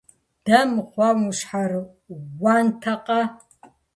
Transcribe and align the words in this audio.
Дэр 0.45 0.65
мыхъуамэ, 0.73 1.23
ущхьэрыуэнтэкъэ? 1.29 3.21